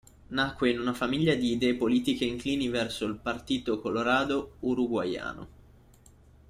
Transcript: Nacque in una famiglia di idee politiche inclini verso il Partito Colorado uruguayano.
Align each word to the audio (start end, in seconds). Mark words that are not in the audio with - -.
Nacque 0.29 0.67
in 0.71 0.79
una 0.79 0.95
famiglia 0.95 1.35
di 1.35 1.51
idee 1.51 1.75
politiche 1.75 2.25
inclini 2.25 2.69
verso 2.69 3.05
il 3.05 3.17
Partito 3.19 3.79
Colorado 3.79 4.55
uruguayano. 4.61 5.47